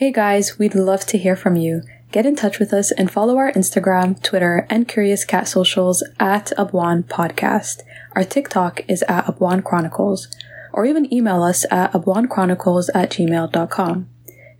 [0.00, 1.82] Hey guys, we'd love to hear from you.
[2.10, 6.52] Get in touch with us and follow our Instagram, Twitter, and Curious Cat socials at
[6.56, 7.82] Abwaan Podcast.
[8.16, 10.26] Our TikTok is at Abwaan Chronicles,
[10.72, 14.08] or even email us at abwaanchronicles at gmail.com.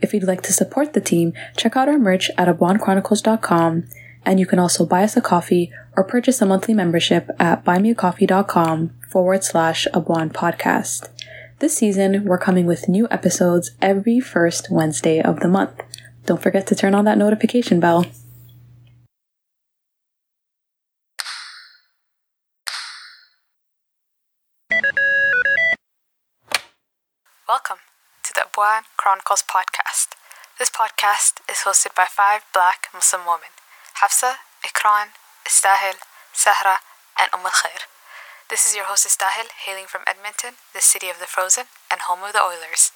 [0.03, 3.85] If you'd like to support the team, check out our merch at abwaanchronicles.com,
[4.27, 8.91] and you can also buy us a coffee or purchase a monthly membership at buymeacoffee.com
[9.09, 11.09] forward slash Abwaan Podcast.
[11.61, 15.83] This season, we're coming with new episodes every first Wednesday of the month.
[16.25, 18.07] Don't forget to turn on that notification bell.
[27.47, 27.85] Welcome
[28.23, 30.17] to the Abwaan Chronicles podcast.
[30.59, 33.53] This podcast is hosted by five black Muslim women
[34.01, 35.09] Hafsa, Ikran,
[35.47, 36.01] Istahil,
[36.33, 36.79] Sahra,
[37.21, 37.90] and Umm al Khair.
[38.51, 42.25] This is your host Istahil, hailing from Edmonton, the city of the Frozen and home
[42.25, 42.91] of the Oilers.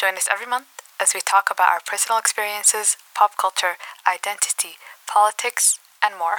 [0.00, 0.64] Join us every month
[0.98, 3.76] as we talk about our personal experiences, pop culture,
[4.10, 6.38] identity, politics, and more.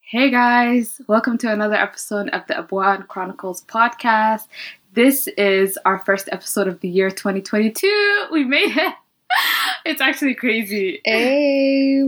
[0.00, 4.48] Hey guys, welcome to another episode of the Abwaan Chronicles podcast.
[4.94, 8.26] This is our first episode of the year 2022.
[8.32, 8.94] We made it.
[9.84, 11.00] It's actually crazy.
[11.04, 12.02] Hey,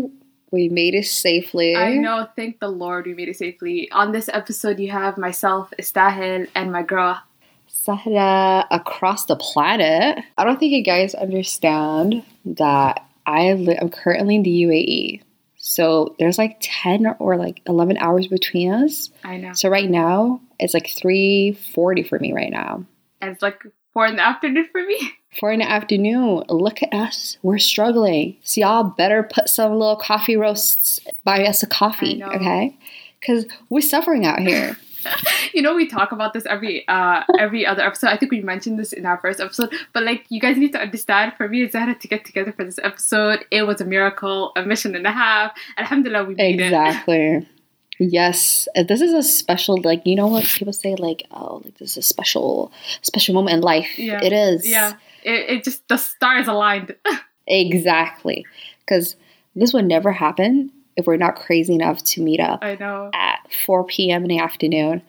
[0.51, 1.77] we made it safely.
[1.77, 3.91] I know, thank the Lord we made it safely.
[3.93, 7.21] On this episode, you have myself, Istahil, and my girl.
[7.67, 10.19] Sahra across the planet.
[10.37, 15.23] I don't think you guys understand that I li- I'm currently in the UAE.
[15.57, 19.11] So there's like 10 or like 11 hours between us.
[19.23, 19.53] I know.
[19.53, 22.85] So right now, it's like 3:40 for me right now.
[23.21, 25.13] And it's like four in the afternoon for me.
[25.39, 26.45] Four in the afternoon.
[26.49, 27.39] Look at us.
[27.43, 28.37] We're struggling.
[28.43, 32.77] So y'all better put some little coffee roasts buy us a coffee, okay?
[33.21, 34.77] Because we're suffering out here.
[35.55, 38.09] you know we talk about this every uh every other episode.
[38.09, 40.81] I think we mentioned this in our first episode, but like you guys need to
[40.81, 44.53] understand for me and Sahra to get together for this episode, it was a miracle,
[44.57, 45.53] a mission and a half.
[45.79, 46.65] Alhamdulillah we made it.
[46.65, 47.49] Exactly.
[48.03, 49.77] Yes, Uh, this is a special.
[49.83, 52.73] Like you know what people say, like oh, like this is a special,
[53.03, 53.99] special moment in life.
[53.99, 54.21] Yeah.
[54.23, 54.67] It is.
[54.67, 54.95] Yeah.
[55.23, 56.95] It, it just the stars aligned.
[57.47, 58.47] exactly.
[58.81, 59.17] Because
[59.55, 63.11] this would never happen if we're not crazy enough to meet up I know.
[63.13, 64.23] at four p.m.
[64.23, 65.03] in the afternoon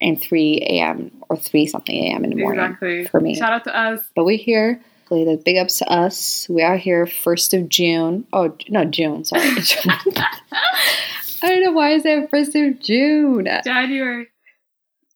[0.00, 1.10] and three a.m.
[1.28, 2.22] or three something a.m.
[2.24, 3.06] in the morning Exactly.
[3.06, 3.34] for me.
[3.34, 4.00] Shout out to us.
[4.14, 4.80] But we're here.
[5.08, 6.48] The big ups to us.
[6.48, 8.26] We are here first of June.
[8.32, 9.24] Oh no, June.
[9.24, 9.50] Sorry.
[11.46, 13.48] I don't know why I said first of June.
[13.64, 14.28] January.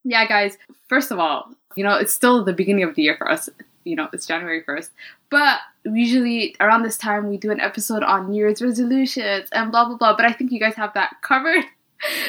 [0.04, 0.56] Yeah, guys.
[0.88, 3.48] First of all, you know, it's still the beginning of the year for us.
[3.84, 4.90] You know, it's January 1st.
[5.30, 9.86] But usually around this time, we do an episode on New Year's resolutions and blah,
[9.86, 10.16] blah, blah.
[10.16, 11.64] But I think you guys have that covered.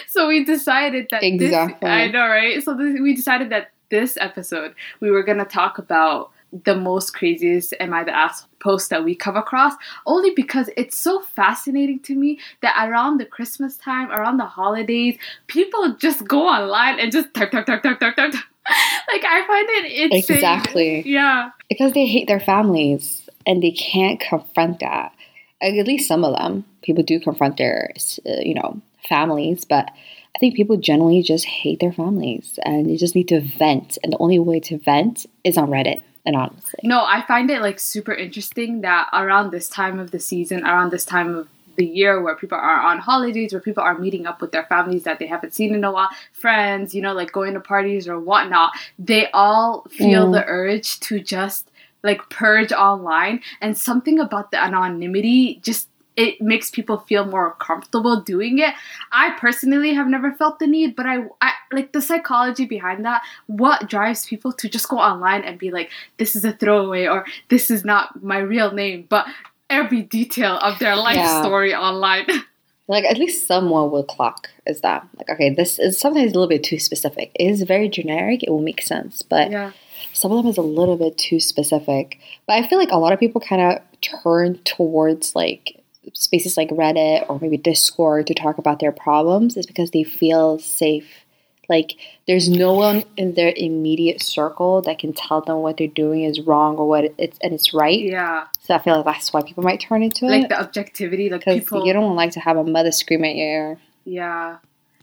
[0.05, 1.77] So we decided that Exactly.
[1.79, 1.89] this.
[1.89, 2.61] I know, right?
[2.61, 7.13] So this, we decided that this episode, we were going to talk about the most
[7.13, 9.73] craziest Am I the Ass post that we come across,
[10.05, 15.17] only because it's so fascinating to me that around the Christmas time, around the holidays,
[15.47, 18.33] people just go online and just type, type, type, type, type, type.
[18.33, 20.35] like, I find it insane.
[20.35, 21.09] Exactly.
[21.09, 21.51] Yeah.
[21.69, 25.13] Because they hate their families and they can't confront that.
[25.61, 27.91] At least some of them, people do confront their,
[28.25, 29.89] uh, you know, families, but
[30.35, 33.97] I think people generally just hate their families and they just need to vent.
[34.03, 36.03] And the only way to vent is on Reddit.
[36.25, 40.19] And honestly, No, I find it like super interesting that around this time of the
[40.19, 43.97] season, around this time of the year where people are on holidays, where people are
[43.97, 47.13] meeting up with their families that they haven't seen in a while, friends, you know,
[47.13, 50.33] like going to parties or whatnot, they all feel Mm.
[50.33, 51.71] the urge to just
[52.03, 53.41] like purge online.
[53.61, 55.87] And something about the anonymity just
[56.21, 58.73] it makes people feel more comfortable doing it.
[59.11, 63.21] I personally have never felt the need, but I, I like the psychology behind that.
[63.47, 67.25] What drives people to just go online and be like, "This is a throwaway" or
[67.49, 69.25] "This is not my real name," but
[69.69, 71.41] every detail of their life Yeah.
[71.41, 72.27] story online.
[72.87, 76.47] like at least someone will clock is that like okay this is sometimes a little
[76.47, 79.71] bit too specific it is very generic it will make sense but yeah,
[80.13, 83.13] some of them is a little bit too specific but i feel like a lot
[83.13, 85.80] of people kind of turn towards like
[86.13, 90.57] spaces like reddit or maybe discord to talk about their problems is because they feel
[90.59, 91.25] safe
[91.69, 91.93] like
[92.27, 96.41] there's no one in their immediate circle that can tell them what they're doing is
[96.41, 99.63] wrong or what it's and it's right yeah, so i feel like that's why people
[99.63, 101.85] might turn into like it Like the objectivity, like people.
[101.85, 104.57] you don't like to have a mother scream at your ear Yeah.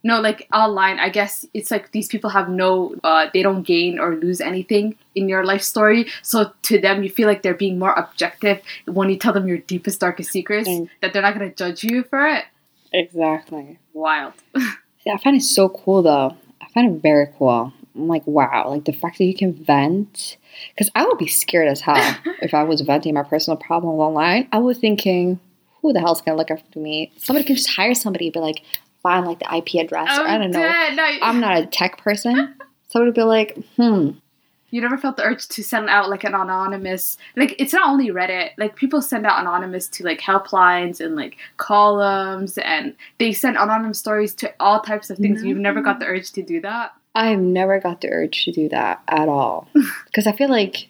[0.04, 3.98] No, like online, I guess it's like these people have no, uh, they don't gain
[3.98, 6.06] or lose anything in your life story.
[6.22, 9.58] So to them, you feel like they're being more objective when you tell them your
[9.58, 10.88] deepest, darkest secrets, Mm.
[11.00, 12.44] that they're not going to judge you for it.
[12.92, 14.32] exactly Wild.
[15.06, 16.36] Yeah, I find it so cool though.
[16.60, 17.72] I find it very cool.
[17.94, 20.36] I'm like, wow, like the fact that you can vent.
[20.74, 21.96] Because I would be scared as hell
[22.42, 24.48] if I was venting my personal problems online.
[24.52, 25.40] I was thinking,
[25.80, 27.10] who the hell's gonna look after me?
[27.16, 28.62] Somebody can just hire somebody, be like,
[29.02, 30.08] find like the IP address.
[30.18, 30.60] or, I don't know.
[30.60, 32.54] No, I'm not a tech person.
[32.88, 34.10] so it would be like, hmm,
[34.70, 38.08] You never felt the urge to send out like an anonymous, like it's not only
[38.08, 38.50] Reddit.
[38.58, 43.98] Like people send out anonymous to like helplines and like columns, and they send anonymous
[43.98, 45.42] stories to all types of things.
[45.42, 46.92] You've never got the urge to do that.
[47.14, 49.68] I've never got the urge to do that at all.
[50.06, 50.88] Because I feel like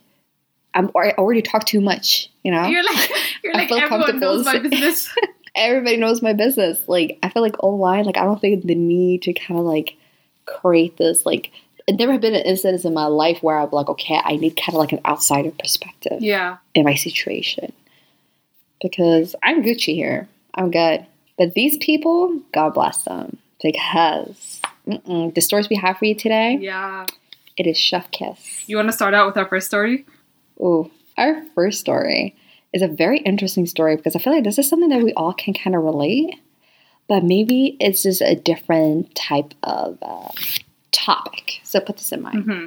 [0.75, 2.67] I'm, I already talk too much, you know?
[2.67, 3.11] You're like,
[3.45, 5.09] you're I like everyone knows my business.
[5.59, 6.81] everybody knows my business.
[6.87, 9.97] Like I feel like online, like I don't think the need to kind of like
[10.47, 11.51] create this like.
[11.87, 14.75] It never been an instance in my life where I'm like, okay, I need kind
[14.75, 17.73] of like an outsider perspective yeah, in my situation
[18.83, 20.29] because I'm Gucci here.
[20.55, 21.07] I'm good,
[21.39, 26.59] but these people, God bless them, because mm-mm, the stories we have for you today,
[26.61, 27.07] yeah.
[27.57, 28.69] it is chef kiss.
[28.69, 30.05] You want to start out with our first story?
[30.61, 32.37] Ooh, our first story
[32.73, 35.33] is a very interesting story because I feel like this is something that we all
[35.33, 36.35] can kind of relate,
[37.09, 40.31] but maybe it's just a different type of uh,
[40.93, 41.61] topic.
[41.65, 42.45] So put this in mind.
[42.45, 42.67] hmm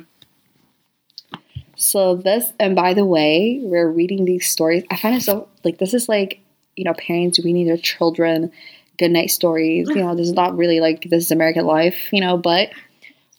[1.76, 4.84] So this, and by the way, we're reading these stories.
[4.92, 6.40] I find it so like this is like
[6.76, 8.52] you know parents reading their children
[8.98, 9.90] good night stories.
[9.90, 12.10] You know, this is not really like this is American life.
[12.12, 12.70] You know, but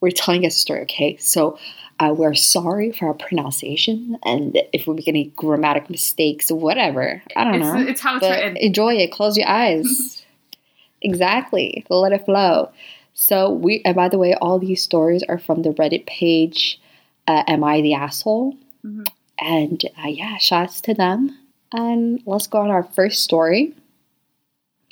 [0.01, 0.83] we're telling a story.
[0.83, 1.59] Okay, so
[2.01, 7.23] uh, we're sorry for our pronunciation and if we make any grammatic mistakes, whatever.
[7.37, 7.81] I don't It's, know.
[7.81, 8.57] it's how it's But written.
[8.57, 9.13] enjoy it.
[9.13, 10.23] Close your eyes.
[11.03, 11.85] exactly.
[11.89, 12.71] Let it flow.
[13.15, 13.83] So we.
[13.85, 16.81] And by the way, all these stories are from the Reddit page.
[17.29, 18.57] Uh, Am I the asshole?
[18.85, 19.07] Mhm.
[19.39, 21.39] And uh, yeah, shouts to them.
[21.73, 23.75] And let's go on our first story,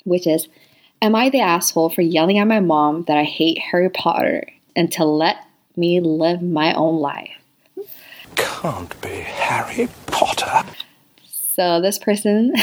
[0.03, 0.47] which is
[1.01, 4.91] Am I the asshole for yelling at my mom that I hate Harry Potter and
[4.93, 5.37] to let
[5.81, 7.31] me live my own life?
[8.35, 10.69] Can't be Harry Potter.
[11.25, 12.53] So this person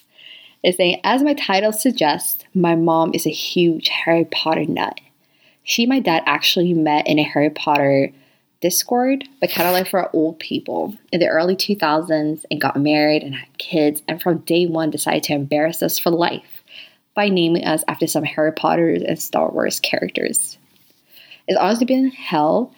[0.64, 4.98] is saying, as my title suggests, my mom is a huge Harry Potter nut.
[5.62, 8.10] She and my dad actually met in a Harry Potter
[8.60, 13.22] Discord, but kind of like for old people in the early 2000s and got married
[13.22, 16.64] and had kids, and from day one decided to embarrass us for life
[17.14, 20.56] by naming us after some Harry Potter and Star Wars characters.
[21.46, 22.72] It's honestly been hell.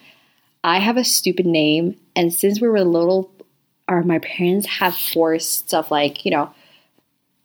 [0.63, 3.31] I have a stupid name, and since we were little
[3.87, 6.53] or my parents have forced stuff like, you know,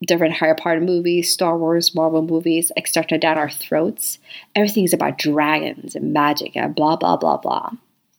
[0.06, 3.18] different Harry Potter movies, Star Wars, Marvel movies, etc.
[3.18, 4.18] down our throats.
[4.56, 7.70] Everything's about dragons and magic and blah, blah, blah, blah.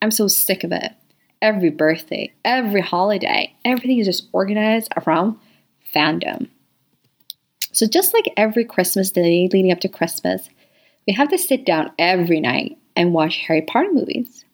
[0.01, 0.94] I'm so sick of it.
[1.41, 5.38] Every birthday, every holiday, everything is just organized around
[5.94, 6.47] fandom.
[7.73, 10.50] So, just like every Christmas day leading up to Christmas,
[11.05, 14.45] we have to sit down every night and watch Harry Potter movies.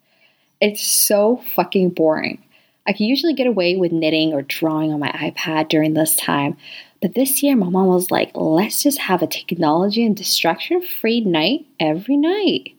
[0.62, 2.44] It's so fucking boring.
[2.88, 6.58] I can usually get away with knitting or drawing on my iPad during this time,
[7.02, 11.22] but this year my mom was like, let's just have a technology and distraction free
[11.22, 12.74] night every night.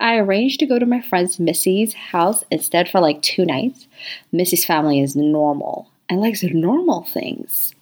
[0.00, 3.86] I arranged to go to my friend Missy's house instead for like two nights.
[4.32, 7.74] Missy's family is normal and likes normal things,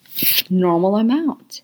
[0.51, 1.63] normal amount.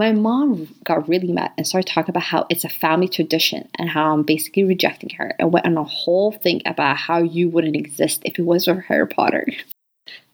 [0.00, 3.90] My mom got really mad and started talking about how it's a family tradition and
[3.90, 7.76] how I'm basically rejecting her and went on a whole thing about how you wouldn't
[7.76, 9.46] exist if it wasn't for Harry Potter.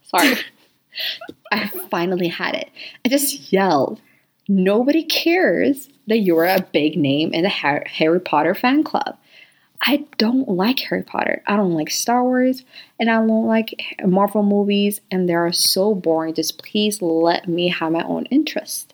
[0.05, 0.37] Sorry.
[1.53, 2.71] I finally had it.
[3.05, 4.01] I just yelled.
[4.47, 9.19] Nobody cares that you're a big name in the Harry Potter fan club.
[9.83, 11.43] I don't like Harry Potter.
[11.45, 12.63] I don't like Star Wars
[13.01, 16.35] and I don't like Marvel movies and they are so boring.
[16.35, 18.93] Just please let me have my own interest.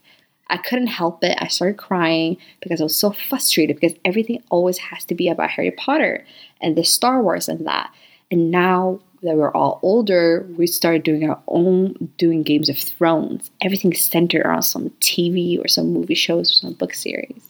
[0.53, 1.39] I couldn't help it.
[1.41, 5.49] I started crying because I was so frustrated because everything always has to be about
[5.49, 6.27] Harry Potter
[6.61, 7.91] and the Star Wars and that.
[8.31, 13.51] And now that we're all older, we started doing our own, doing Games of Thrones.
[13.63, 17.43] Everything's centered around some TV or some movie shows or some book series.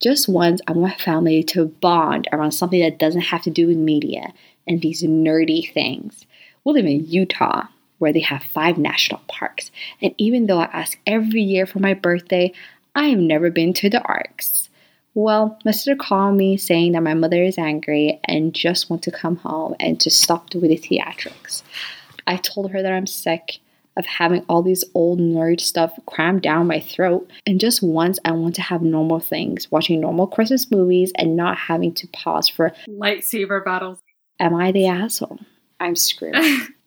[0.00, 3.66] Just once, I want my family to bond around something that doesn't have to do
[3.66, 4.32] with media
[4.68, 6.26] and these nerdy things.
[6.62, 7.66] We live in Utah,
[7.98, 9.70] where they have five national parks.
[10.00, 12.52] And even though I ask every year for my birthday,
[12.94, 14.70] I have never been to the Arches.
[15.14, 19.10] Well, my sister called me saying that my mother is angry and just want to
[19.10, 21.62] come home and to stop with the theatrics.
[22.26, 23.58] I told her that I'm sick
[23.96, 27.28] of having all these old nerd stuff crammed down my throat.
[27.46, 31.58] And just once, I want to have normal things, watching normal Christmas movies and not
[31.58, 33.98] having to pause for, Lightsaber battles.
[34.38, 35.40] Am I the asshole?
[35.80, 36.36] I'm screwed.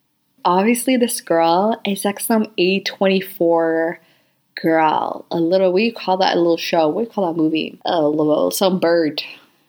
[0.44, 3.98] Obviously, this girl is like some A24
[4.62, 5.26] girl.
[5.32, 6.36] A little, what do you call that?
[6.36, 6.88] A little show.
[6.88, 7.80] What do you call that movie?
[7.86, 9.22] A little, some bird.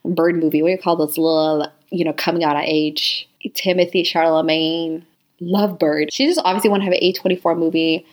[0.04, 0.62] Bird movie.
[0.62, 3.28] What do you call those little you know, coming out of age.
[3.54, 5.04] Timothy Chalamet,
[5.40, 6.08] Lovebird.
[6.10, 8.06] She just obviously want to have an A24 movie.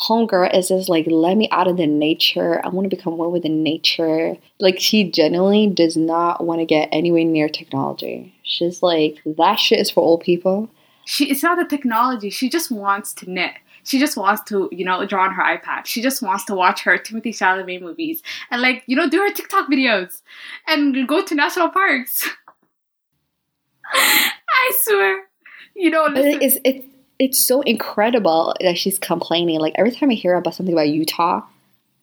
[0.00, 2.64] Homegirl is just like, let me out of the nature.
[2.64, 4.36] I want to become one with the nature.
[4.60, 8.34] Like, she genuinely does not want to get anywhere near technology.
[8.44, 10.70] She's like, that shit is for old people.
[11.08, 12.28] She it's not the technology.
[12.28, 13.54] She just wants to knit.
[13.82, 15.86] She just wants to, you know, draw on her iPad.
[15.86, 19.30] She just wants to watch her Timothy Chalamet movies and like, you know, do her
[19.30, 20.20] TikTok videos
[20.66, 22.28] and go to national parks.
[23.94, 25.24] I swear.
[25.74, 26.86] You know, listen, it's, it's,
[27.18, 29.60] it's so incredible that she's complaining.
[29.60, 31.40] Like, every time I hear about something about Utah,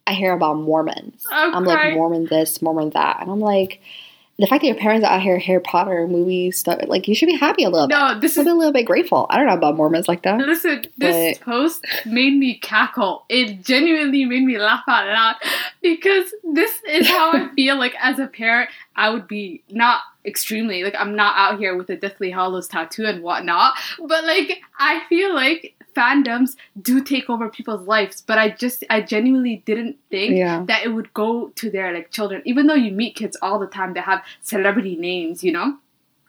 [0.07, 1.23] I hear about Mormons.
[1.29, 1.93] I'm I'm like.
[1.93, 3.21] Mormon this, Mormon that.
[3.21, 3.81] And I'm like,
[4.37, 7.27] the fact that your parents are out here Harry Potter movie stuff, like you should
[7.27, 7.93] be happy a little bit.
[7.95, 9.27] no, this is be a little bit grateful.
[9.29, 10.37] I don't know about Mormons like that.
[10.39, 13.23] Listen, this But- post made me cackle.
[13.29, 15.35] It genuinely made me laugh out loud
[15.81, 18.69] because this is how I feel like as a parent.
[18.97, 23.05] I would be not extremely like I'm not out here with a Deathly Hallows tattoo
[23.05, 28.21] and whatnot, but like I feel like fandoms do take over people's lives.
[28.21, 30.63] But I just I genuinely didn't think Yeah.
[30.67, 33.67] that it would go to their like children, even though you meet kids all the
[33.67, 35.77] time that have celebrity names, you know.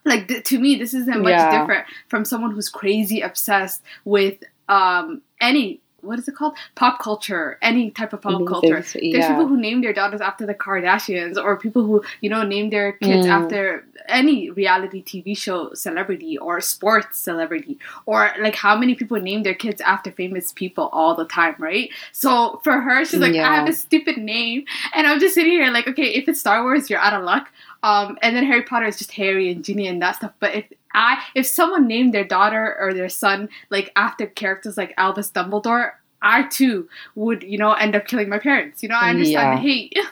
[0.05, 1.59] Like th- to me, this isn't much Yeah.
[1.61, 7.59] different from someone who's crazy obsessed with um any what is it called pop culture,
[7.63, 8.81] any type of pop culture.
[8.81, 9.29] There's yeah.
[9.29, 12.93] people who name their daughters after the Kardashians, or people who you know name their
[12.93, 13.31] kids Mm.
[13.31, 19.43] after any reality TV show celebrity or sports celebrity, or like how many people name
[19.43, 21.91] their kids after famous people all the time, right?
[22.13, 25.71] So for her, she's like, I have a stupid name, and I'm just sitting here
[25.71, 27.49] like, okay, if it's Star Wars, you're out of luck.
[27.83, 30.33] Um, and then Harry Potter is just Harry and Ginny and that stuff.
[30.41, 30.65] But if
[30.97, 35.93] I, if someone named their daughter or their son like after characters like Albus Dumbledore,
[36.23, 38.83] I too would, you know, end up killing my parents.
[38.83, 39.97] You know, I understand the hate.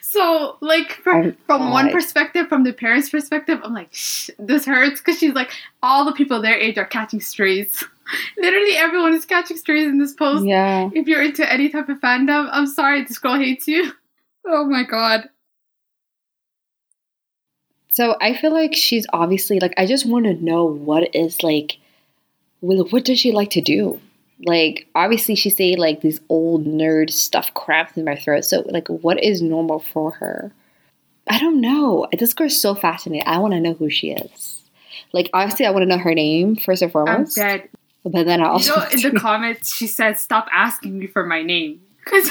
[0.00, 4.64] So, like, for, I'm from one perspective, from the parents' perspective, I'm like, Shh, this
[4.64, 7.84] hurts because she's like, all the people their age are catching strays.
[8.38, 10.46] Literally, everyone is catching strays in this post.
[10.46, 10.88] Yeah.
[10.94, 13.92] If you're into any type of fandom, I'm sorry, this girl hates you.
[14.50, 15.28] Oh my god.
[17.98, 21.78] So I feel like she's obviously like I just want to know what is like
[22.60, 24.00] what does she like to do?
[24.46, 28.44] Like obviously she say like these old nerd stuff cramps in my throat.
[28.44, 30.52] So like what is normal for her?
[31.28, 32.06] I don't know.
[32.16, 33.26] This girl's so fascinating.
[33.26, 34.62] I want to know who she is.
[35.12, 37.34] Like obviously I want to know her name first and I'm foremost.
[37.34, 37.68] dead.
[38.04, 41.26] But then I You also know, in the comments, she said, "Stop asking me for
[41.26, 42.30] my name," because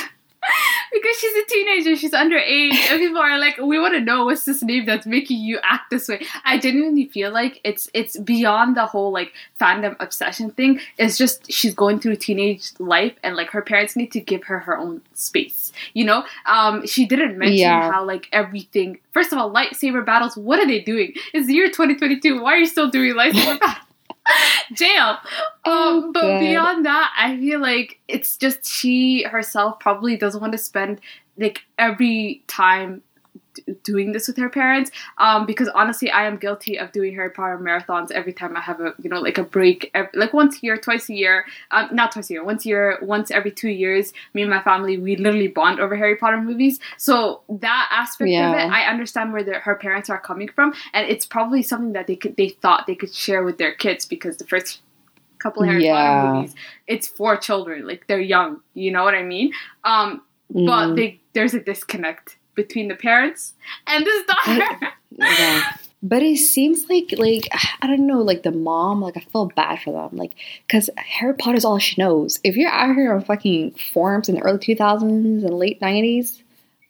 [0.91, 4.45] because she's a teenager, she's underage, and people are like, "We want to know what's
[4.45, 8.75] this name that's making you act this way." I genuinely feel like it's it's beyond
[8.77, 10.79] the whole like fandom obsession thing.
[10.97, 14.59] It's just she's going through teenage life, and like her parents need to give her
[14.59, 15.71] her own space.
[15.93, 17.91] You know, um, she didn't mention Yeah.
[17.91, 18.99] how like everything.
[19.13, 20.37] First of all, lightsaber battles.
[20.37, 21.13] What are they doing?
[21.33, 22.41] It's the year 2022.
[22.41, 23.83] Why are you still doing lightsaber battles?
[24.73, 25.17] Jail.
[25.65, 26.39] Oh, Um, but God.
[26.39, 31.01] beyond that, I feel like it's just she herself probably doesn't want to spend
[31.37, 33.01] like every time
[33.83, 34.91] doing this with her parents.
[35.17, 38.79] Um, because honestly, I am guilty of doing Harry Potter marathons every time I have
[38.79, 41.45] a you know like a break, ev- like once a year, twice a year.
[41.71, 44.13] Um, not twice a year, once a year, once every two years.
[44.33, 46.79] Me and my family we literally bond over Harry Potter movies.
[46.97, 51.09] So that aspect of it, I understand where their, her parents are coming from, and
[51.09, 54.37] it's probably something that they could they thought they could share with their kids because
[54.37, 54.81] the first
[55.39, 55.93] couple Harry Yeah.
[55.93, 56.55] Potter movies,
[56.87, 58.61] it's for children, like they're young.
[58.73, 59.53] You know what I mean?
[59.83, 60.95] Um, but Mhm.
[60.95, 63.53] they there's a disconnect between the parents
[63.85, 64.89] and this daughter.
[65.11, 65.77] yeah.
[66.03, 67.47] But it seems like like
[67.81, 70.33] I don't know, like the mom, like I feel bad for them, like
[70.67, 72.39] because Harry Potter's all she knows.
[72.43, 76.43] If you're out here on fucking forums in the early two thousands and late nineties,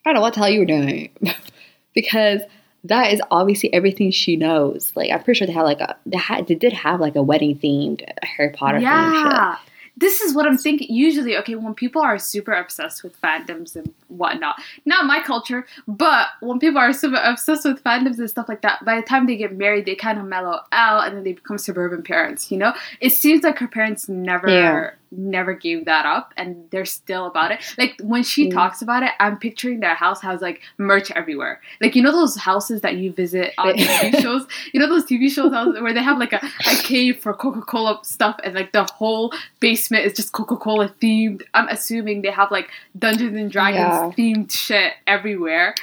[0.03, 1.09] I don't know what the hell you were doing,
[1.95, 2.41] because
[2.83, 4.91] that is obviously everything she knows.
[4.93, 7.23] Like I'm pretty sure they had like a they had they did have like a
[7.23, 9.71] wedding themed Harry Potter themed shit.
[9.97, 10.87] This is what I'm thinking.
[10.93, 16.27] Usually, okay, when people are super obsessed with fandoms and whatnot, not my culture, but
[16.39, 19.35] when people are super obsessed with fandoms and stuff like that, by the time they
[19.35, 22.73] get married, they kind of mellow out and then they become suburban parents, you know?
[23.01, 24.91] It seems like her parents never, Yeah.
[25.11, 27.59] Never gave that up and they're still about it.
[27.77, 28.53] Like, when she Mm.
[28.53, 31.61] talks about it, I'm picturing their house has like merch everywhere.
[31.81, 34.45] Like, you know, those houses that you visit on TV shows?
[34.73, 37.61] You know, those TV shows houses where they have like a, a cave for Coca
[37.61, 41.41] Cola stuff and like the whole basement is just Coca Cola themed.
[41.53, 44.11] I'm assuming they have like Dungeons and Dragons Yeah.
[44.17, 45.73] themed shit everywhere.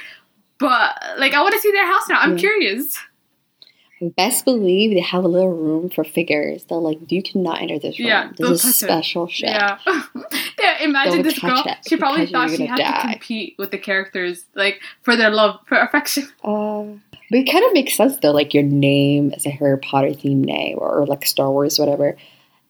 [0.57, 2.19] But like, I want to see their house now.
[2.19, 2.37] I'm Yeah.
[2.39, 2.97] curious.
[4.01, 6.65] Best believe they have a little room for figures.
[6.65, 8.09] They're like, you cannot enter this room.
[8.09, 9.49] Yeah, this is touch it." special shit.
[9.49, 9.77] Yeah.
[10.59, 10.83] yeah.
[10.83, 11.63] imagine Don't this girl.
[11.87, 15.77] She probably thought she had to compete with the characters, like for their love, for
[15.77, 16.23] affection.
[16.43, 16.83] Uh,
[17.29, 18.31] but it kind of makes sense though.
[18.31, 22.17] Like your name is a Harry Potter themed name, or, or like Star Wars, whatever,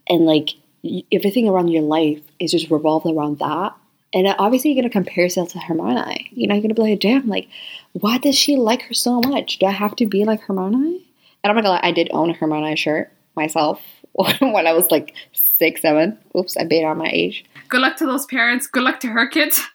[0.07, 0.51] and like
[0.83, 3.75] y- everything around your life is just revolved around that.
[4.13, 6.29] And obviously, you're gonna compare yourself to Hermione.
[6.31, 7.47] You know, you're gonna be like, "Damn, like,
[7.93, 9.57] why does she like her so much?
[9.57, 11.01] Do I have to be like Hermione?"
[11.45, 13.79] And I'm not gonna lie, I did own a Hermione shirt myself
[14.13, 16.17] when I was like six, seven.
[16.35, 17.45] Oops, I bait on my age.
[17.69, 18.65] Good luck to those parents.
[18.65, 19.61] Good luck to her kids.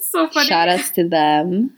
[0.00, 0.46] So funny.
[0.46, 1.74] Shout outs to them.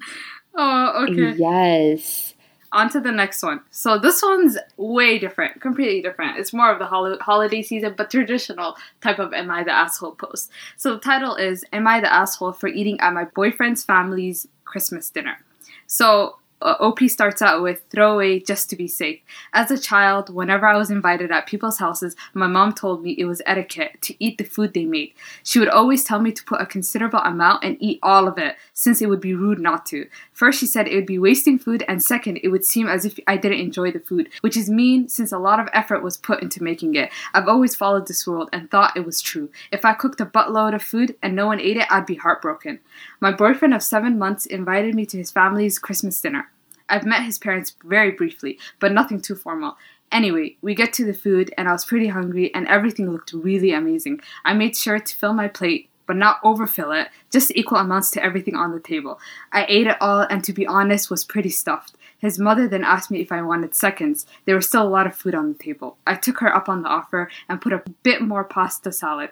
[0.55, 1.35] Oh, okay.
[1.39, 2.35] Yes.
[2.71, 3.61] On to the next one.
[3.71, 6.39] So this one's way different, completely different.
[6.39, 10.13] It's more of the hol- holiday season, but traditional type of "Am I the asshole?"
[10.17, 10.51] post.
[10.77, 15.09] So the title is "Am I the asshole for eating at my boyfriend's family's Christmas
[15.09, 15.39] dinner?"
[15.87, 19.21] So uh, OP starts out with throwaway just to be safe.
[19.53, 23.25] As a child, whenever I was invited at people's houses, my mom told me it
[23.25, 25.13] was etiquette to eat the food they made.
[25.43, 28.57] She would always tell me to put a considerable amount and eat all of it,
[28.73, 30.09] since it would be rude not to.
[30.33, 33.19] First, she said it would be wasting food, and second, it would seem as if
[33.27, 36.43] I didn't enjoy the food, which is mean since a lot of effort was put
[36.43, 37.11] into making it.
[37.35, 39.51] I've always followed this rule and thought it was true.
[39.71, 42.81] If I cooked a buttload of food and no one ate it, I'd be heartbroken.
[43.21, 46.52] My boyfriend of seven months invited me to his family's Christmas dinner.
[46.89, 49.77] I've met his parents very briefly, but nothing too formal.
[50.11, 53.73] Anyway, we get to the food, and I was pretty hungry, and everything looked really
[53.73, 54.21] amazing.
[54.45, 58.23] I made sure to fill my plate, but not overfill it, just equal amounts to
[58.23, 59.19] everything on the table.
[59.53, 61.95] I ate it all, and to be honest, was pretty stuffed.
[62.19, 64.27] His mother then asked me if I wanted seconds.
[64.45, 65.97] There was still a lot of food on the table.
[66.07, 69.31] I took her up on the offer and put a bit more pasta salad.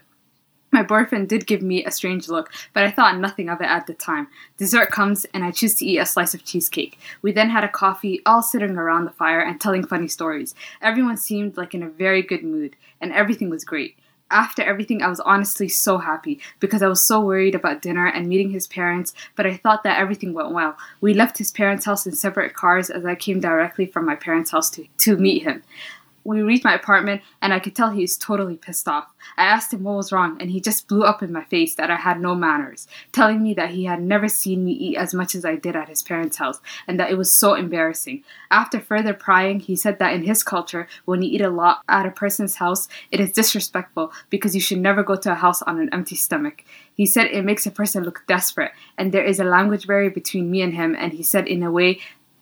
[0.72, 3.86] My boyfriend did give me a strange look, but I thought nothing of it at
[3.86, 4.28] the time.
[4.56, 6.98] Dessert comes, and I choose to eat a slice of cheesecake.
[7.22, 10.54] We then had a coffee, all sitting around the fire and telling funny stories.
[10.80, 13.96] Everyone seemed like in a very good mood, and everything was great.
[14.32, 18.28] After everything, I was honestly so happy because I was so worried about dinner and
[18.28, 20.76] meeting his parents, but I thought that everything went well.
[21.00, 24.52] We left his parents' house in separate cars as I came directly from my parents'
[24.52, 25.64] house to, to meet him
[26.24, 29.12] we reached my apartment and I could tell he was totally pissed off.
[29.36, 31.90] I asked him what was wrong and he just blew up in my face that
[31.90, 35.34] I had no manners, telling me that he had never seen me eat as much
[35.34, 38.22] as I did at his parents' house and that it was so embarrassing.
[38.50, 42.06] After further prying, he said that in his culture, when you eat a lot at
[42.06, 45.80] a person's house, it is disrespectful because you should never go to a house on
[45.80, 46.64] an empty stomach.
[46.94, 50.50] He said it makes a person look desperate and there is a language barrier between
[50.50, 52.00] me and him and he said in a way,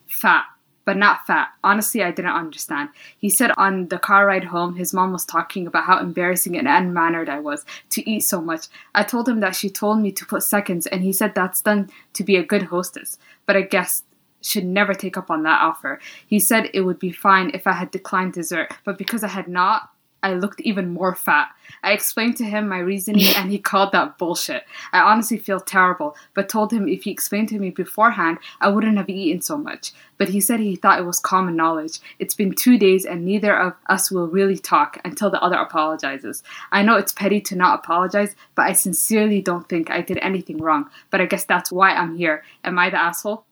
[0.08, 0.46] fat
[0.88, 1.48] but not fat.
[1.62, 2.88] Honestly, I didn't understand.
[3.18, 6.66] He said on the car ride home, his mom was talking about how embarrassing and
[6.66, 8.68] unmannered I was to eat so much.
[8.94, 11.90] I told him that she told me to put seconds, and he said that's done
[12.14, 14.06] to be a good hostess, but a guest
[14.40, 16.00] should never take up on that offer.
[16.26, 19.46] He said it would be fine if I had declined dessert, but because I had
[19.46, 19.90] not,
[20.22, 21.50] I looked even more fat.
[21.82, 24.64] I explained to him my reasoning and he called that bullshit.
[24.92, 28.96] I honestly feel terrible, but told him if he explained to me beforehand, I wouldn't
[28.98, 29.92] have eaten so much.
[30.16, 32.00] But he said he thought it was common knowledge.
[32.18, 36.42] It's been two days and neither of us will really talk until the other apologizes.
[36.72, 40.58] I know it's petty to not apologize, but I sincerely don't think I did anything
[40.58, 40.90] wrong.
[41.10, 42.42] But I guess that's why I'm here.
[42.64, 43.44] Am I the asshole?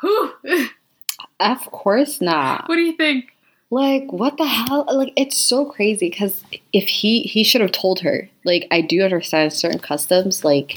[0.00, 0.34] Whew!
[1.40, 2.68] Of course not.
[2.68, 3.35] what do you think?
[3.70, 4.84] Like what the hell?
[4.92, 8.28] Like it's so crazy because if he he should have told her.
[8.44, 10.44] Like I do understand certain customs.
[10.44, 10.76] Like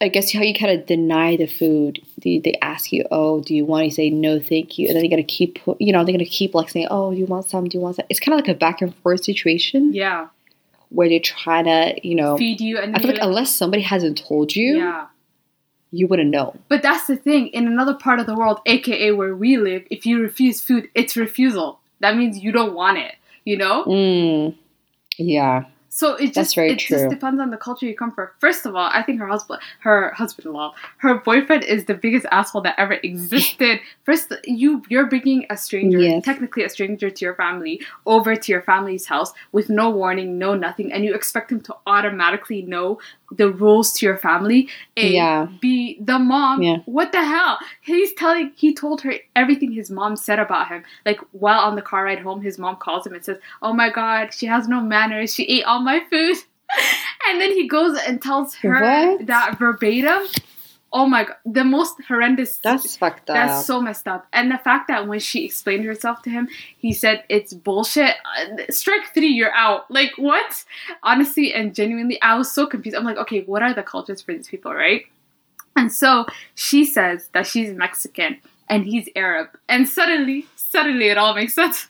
[0.00, 2.00] I guess how you kind of deny the food.
[2.22, 3.84] They, they ask you, oh, do you want?
[3.84, 6.54] You say no, thank you, and then they gotta keep you know they're gonna keep
[6.54, 7.68] like saying, oh, do you want some?
[7.68, 8.06] Do you want some?
[8.08, 10.28] It's kind of like a back and forth situation Yeah.
[10.88, 12.36] where they try to you know.
[12.38, 15.06] Feed you and I feel you're like unless somebody hasn't told you, Yeah.
[15.92, 16.56] You wouldn't know.
[16.68, 17.48] But that's the thing.
[17.48, 21.16] In another part of the world, aka where we live, if you refuse food, it's
[21.16, 21.78] refusal.
[22.00, 23.14] That means you don't want it.
[23.44, 23.84] You know.
[23.84, 24.56] Mm,
[25.18, 25.64] yeah.
[25.94, 26.96] So it just it true.
[26.96, 28.28] just depends on the culture you come from.
[28.38, 32.62] First of all, I think her husband, her husband-in-law, her boyfriend is the biggest asshole
[32.62, 33.78] that ever existed.
[34.04, 36.24] First, you you're bringing a stranger, Yes.
[36.24, 40.54] technically a stranger to your family, over to your family's house with no warning, no
[40.54, 42.98] nothing, and you expect him to automatically know
[43.36, 44.68] the rules to your family.
[44.96, 45.48] A, Yeah.
[45.60, 46.62] B, the mom.
[46.62, 46.78] Yeah.
[46.86, 47.58] What the hell?
[47.80, 48.52] He's telling.
[48.56, 50.82] He told her everything his mom said about him.
[51.06, 53.90] Like while on the car ride home, his mom calls him and says, "Oh my
[53.90, 55.34] God, she has no manners.
[55.34, 56.36] She ate all my food."
[57.28, 59.26] and then he goes and tells her What?
[59.26, 60.26] that verbatim.
[60.92, 62.58] Oh my god, the most horrendous.
[62.58, 63.34] That's fucked up.
[63.34, 64.26] That's so messed up.
[64.32, 68.16] And the fact that when she explained herself to him, he said it's bullshit.
[68.24, 69.90] Uh, Strike three, you're out.
[69.90, 70.64] Like what?
[71.02, 72.96] Honestly and genuinely, I was so confused.
[72.96, 75.06] I'm like, okay, what are the cultures for these people, right?
[75.76, 81.34] And so she says that she's Mexican and he's Arab, and suddenly, suddenly, it all
[81.34, 81.88] makes sense.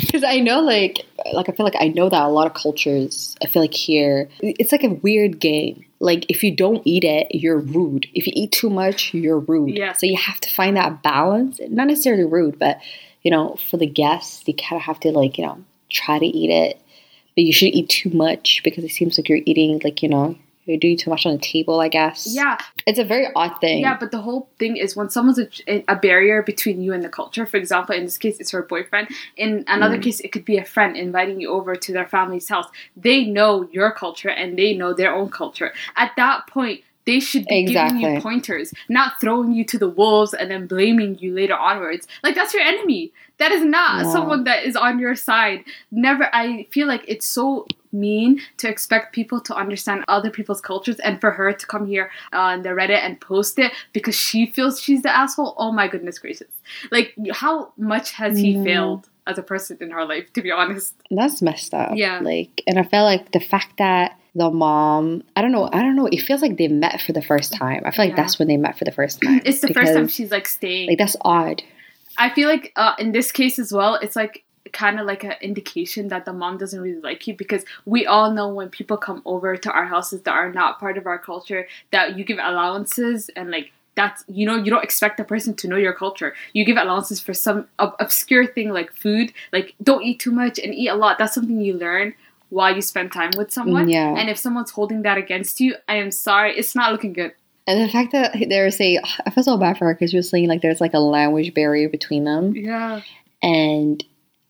[0.00, 3.36] Because I know, like, like I feel like I know that a lot of cultures.
[3.42, 5.84] I feel like here, it's like a weird game.
[6.00, 8.06] Like, if you don't eat it, you're rude.
[8.14, 9.76] If you eat too much, you're rude.
[9.76, 9.92] Yeah.
[9.92, 11.60] So you have to find that balance.
[11.68, 12.80] Not necessarily rude, but
[13.22, 16.26] you know, for the guests, you kind of have to like, you know, try to
[16.26, 16.80] eat it.
[17.36, 20.36] But you shouldn't eat too much because it seems like you're eating like, you know,
[20.70, 21.80] you're doing too much on the table.
[21.80, 22.26] I guess.
[22.32, 22.56] Yeah,
[22.86, 23.80] It's a very odd thing.
[23.80, 27.08] Yeah, but the whole thing is when someone's a, a barrier between you and the
[27.08, 27.44] culture.
[27.46, 29.08] For example, in this case, it's her boyfriend.
[29.36, 30.02] In another Mm.
[30.02, 32.68] case, it could be a friend inviting you over to their family's house.
[32.96, 35.72] They know your culture and they know their own culture.
[35.96, 40.34] At that point, they should be giving you pointers, not throwing you to the wolves
[40.34, 42.06] and then blaming you later onwards.
[42.22, 43.12] Like that's your enemy.
[43.38, 44.12] That is not Yeah.
[44.12, 45.64] someone that is on your side.
[45.90, 46.28] Never.
[46.34, 51.20] I feel like it's so mean to expect people to understand other people's cultures and
[51.20, 55.02] for her to come here on the Reddit and post it because she feels she's
[55.02, 55.54] the asshole.
[55.56, 56.52] Oh my goodness gracious!
[56.90, 60.30] Like how much has he failed as a person in her life?
[60.34, 60.94] To be honest.
[61.10, 61.92] That's messed up.
[61.94, 62.20] Yeah.
[62.20, 65.96] Like, and I felt like the fact that the mom, I don't know, I don't
[65.96, 66.06] know.
[66.06, 67.82] It feels like they met for the first time.
[67.84, 68.22] I feel like Yeah.
[68.22, 69.40] that's when they met for the first time.
[69.44, 70.88] It's the first time she's like staying.
[70.88, 71.62] Like that's odd.
[72.18, 75.34] I feel like uh, in this case as well, it's like kind of like an
[75.40, 79.22] indication that the mom doesn't really like you because we all know when people come
[79.24, 83.30] over to our houses that are not part of our culture that you give allowances
[83.34, 86.64] and like that's you know you don't expect the person to know your culture you
[86.64, 90.72] give allowances for some ob- obscure thing like food like don't eat too much and
[90.74, 92.14] eat a lot that's something you learn
[92.50, 94.14] while you spend time with someone Yeah.
[94.16, 97.32] and if someone's holding that against you i am sorry it's not looking good.
[97.66, 100.28] And the fact that there's a, I feel so bad for her because she was
[100.28, 103.02] saying like there's like a language barrier between them, yeah.
[103.42, 104.02] And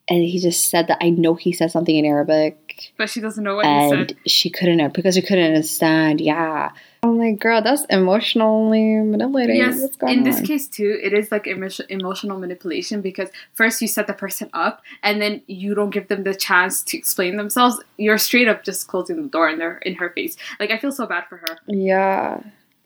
[0.08, 2.58] and he just said that I know he said something in Arabic,
[2.96, 6.20] but she doesn't know what he and said she couldn't because she couldn't understand.
[6.20, 6.70] Yeah,
[7.02, 9.56] I'm like, girl, that's emotionally manipulating.
[9.56, 14.06] Yes, in this case too, it is like emo- emotional manipulation because first you set
[14.06, 17.80] the person up and then you don't give them the chance to explain themselves.
[17.96, 20.36] You're straight up just closing the door in their in her face.
[20.58, 21.58] Like I feel so bad for her.
[21.66, 22.40] yeah,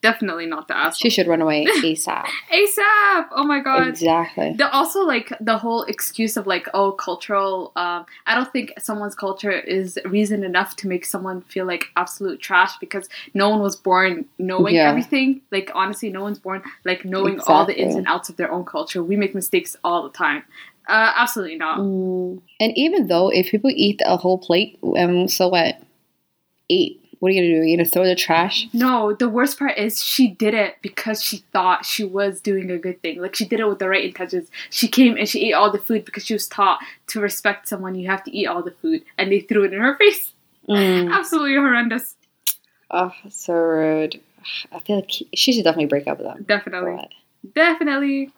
[0.08, 1.02] Definitely not the asshole.
[1.02, 2.26] she should run away ASAP.
[2.52, 3.22] ASAP.
[3.38, 3.88] Oh my god.
[3.88, 4.52] exactly.
[4.60, 9.14] The, also like the whole excuse of like oh cultural um i don't think someone's
[9.24, 13.76] culture is reason enough to make someone feel like absolute trash because no one was
[13.88, 14.90] born knowing Yeah.
[14.90, 18.50] everything like honestly no one's born like knowing all the ins and outs of their
[18.56, 20.42] own culture we make mistakes all the time
[20.94, 22.42] uh absolutely not Mm.
[22.60, 25.74] And even though if people eat a whole plate, um, so what?
[26.68, 27.00] Eat.
[27.20, 27.60] What are you gonna do?
[27.60, 28.66] Are You're gonna throw the trash?
[28.72, 32.78] no the worst part is she did it because she thought she was doing a
[32.78, 35.52] good thing like she did it with the right intentions she came and she ate
[35.54, 38.62] all the food because she was taught to respect someone you have to eat all
[38.62, 40.32] the food and they threw it in her face
[40.68, 41.12] Mm.
[41.18, 42.14] absolutely horrendous
[42.90, 44.20] Oh, so rude.
[44.72, 46.44] I feel like he- she should definitely break up with them.
[46.46, 46.96] Definitely.
[46.96, 48.30] But, Definitely.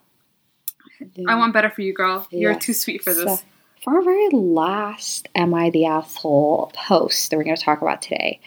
[1.15, 1.25] yeah.
[1.31, 2.27] I want better for you, girl.
[2.31, 3.43] You're too sweet for So, this.
[3.83, 8.01] for our very last Am I the Asshole post that we're going to talk about
[8.01, 8.39] today.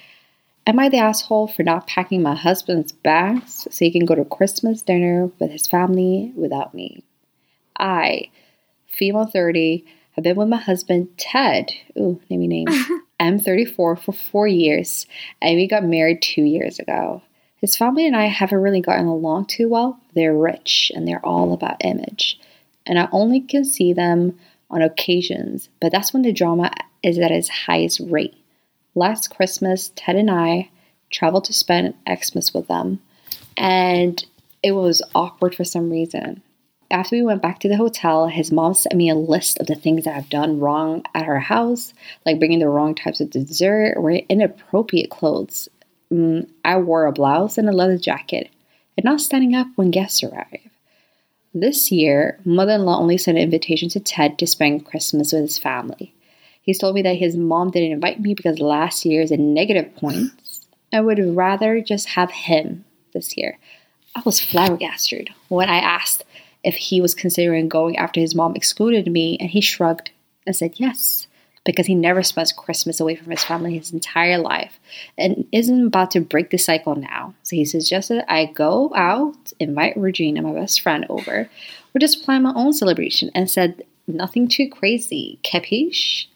[0.67, 4.25] Am I the asshole for not packing my husband's bags so he can go to
[4.25, 7.03] Christmas dinner with his family without me?
[7.79, 8.31] I,
[8.87, 12.67] female 30, have been with my husband Ted, ooh, name me name,
[13.21, 15.07] M34 for four years,
[15.41, 17.23] and we got married two years ago.
[17.57, 20.01] His family and I haven't really gotten along too well.
[20.15, 22.39] They're rich and they're all about image.
[22.87, 24.39] And I only can see them
[24.71, 26.71] on occasions, but that's when the drama
[27.03, 28.35] is at its highest rate.
[28.95, 30.71] Last Christmas, Ted and I
[31.11, 33.01] traveled to spend Xmas with them,
[33.57, 34.25] and
[34.63, 36.43] it was awkward for some reason.
[36.91, 39.77] After we went back to the hotel, his mom sent me a list of the
[39.77, 41.95] things that I've done wrong at her house,
[42.27, 45.69] like bringing the wrong types of dessert or inappropriate clothes.
[46.13, 48.51] Mm, I wore a blouse and a leather jacket,
[48.97, 50.69] and not standing up when guests arrive.
[51.55, 55.43] This year, mother in law only sent an invitation to Ted to spend Christmas with
[55.43, 56.13] his family.
[56.63, 59.95] He's told me that his mom didn't invite me because last year is a negative
[59.97, 60.67] points.
[60.93, 63.59] I would rather just have him this year.
[64.15, 66.25] I was flabbergasted when I asked
[66.63, 70.11] if he was considering going after his mom excluded me, and he shrugged
[70.47, 71.27] and said yes,
[71.65, 74.79] because he never spends Christmas away from his family his entire life
[75.17, 77.35] and isn't about to break the cycle now.
[77.45, 81.49] So he suggested I go out, invite Regina, my best friend, over,
[81.95, 85.39] or just plan my own celebration and said nothing too crazy.
[85.43, 86.27] Capiche?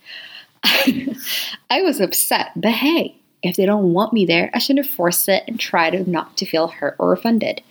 [1.70, 5.44] I was upset, but hey, if they don't want me there, I shouldn't force it
[5.46, 7.62] and try to not to feel hurt or offended.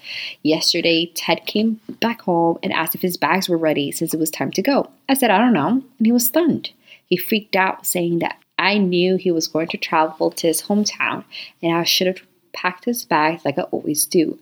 [0.44, 4.30] Yesterday, Ted came back home and asked if his bags were ready since it was
[4.30, 4.92] time to go.
[5.10, 6.72] I said, I don't know, and he was stunned.
[7.08, 11.24] He freaked out, saying that I knew he was going to travel to his hometown
[11.62, 12.22] and I should have
[12.54, 14.40] packed his bags like I always do.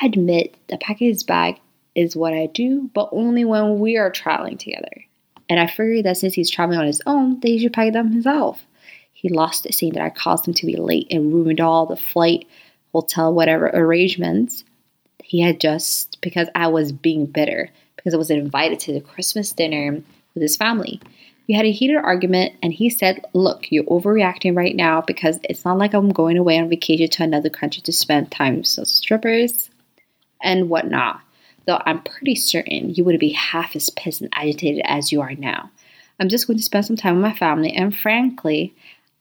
[0.00, 1.60] I admit that packing his bag
[1.94, 5.04] is what I do, but only when we are traveling together.
[5.48, 8.12] And I figured that since he's traveling on his own, that he should pack them
[8.12, 8.64] himself.
[9.12, 11.96] He lost it, saying that I caused him to be late and ruined all the
[11.96, 12.46] flight,
[12.92, 14.64] hotel, whatever arrangements
[15.22, 19.52] he had just because I was being bitter because I was invited to the Christmas
[19.52, 20.02] dinner
[20.34, 21.00] with his family.
[21.48, 25.64] We had a heated argument, and he said, Look, you're overreacting right now because it's
[25.64, 29.70] not like I'm going away on vacation to another country to spend time with strippers
[30.42, 31.20] and whatnot.
[31.66, 35.34] Though I'm pretty certain you would be half as pissed and agitated as you are
[35.34, 35.70] now.
[36.20, 38.74] I'm just going to spend some time with my family, and frankly,